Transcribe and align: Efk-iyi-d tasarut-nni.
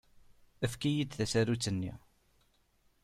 Efk-iyi-d 0.65 1.11
tasarut-nni. 1.13 1.93